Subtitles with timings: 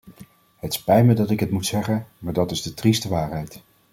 [0.55, 3.61] Het spijt me dat ik het moet zeggen, maar dat is de trieste waarheid.